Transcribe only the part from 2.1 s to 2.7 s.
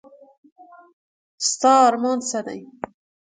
څه دی؟